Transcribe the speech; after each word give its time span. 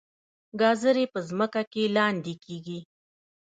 ګازرې 0.59 1.05
په 1.13 1.19
ځمکه 1.27 1.61
کې 1.71 1.83
لاندې 1.97 2.33
کیږي 2.43 2.79